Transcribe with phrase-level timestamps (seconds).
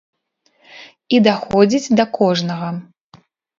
[1.17, 2.75] І даходзіць да кожнага.